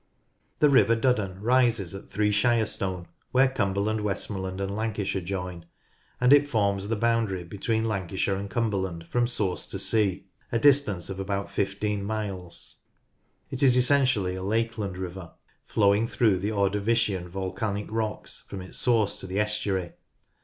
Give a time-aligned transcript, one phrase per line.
[0.57, 5.63] The river Duddon rises at Three Shire Stone where Cumberland, Westmorland, and Lancashire join,
[6.19, 11.11] and it forms the boundary between Lancashire ami Cumberland from source to sea, a distance
[11.11, 12.81] of about 15 miles.
[13.51, 15.31] It is 4 2 52 NORTH LANCASHIRE essentially a Lakeland river,
[15.67, 19.91] flowing through the Ordo vician volcanic rocks from its source to the estuary.